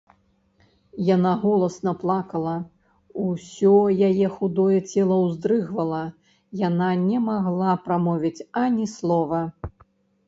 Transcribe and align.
Яна 1.15 1.33
голасна 1.43 1.91
плакала, 2.03 2.53
усё 3.25 3.75
яе 4.09 4.27
худое 4.39 4.79
цела 4.91 5.15
ўздрыгвала, 5.27 6.03
яна 6.67 6.89
не 7.07 7.19
магла 7.31 7.71
прамовіць 7.89 8.45
ані 8.67 8.85
слова. 8.99 9.49